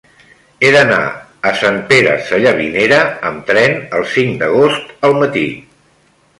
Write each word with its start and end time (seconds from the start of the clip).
He 0.61 0.69
d'anar 0.75 1.01
a 1.49 1.51
Sant 1.59 1.77
Pere 1.91 2.15
Sallavinera 2.31 3.03
amb 3.31 3.45
tren 3.53 3.79
el 3.99 4.09
cinc 4.17 4.37
d'agost 4.43 5.09
al 5.11 5.19
matí. 5.25 5.49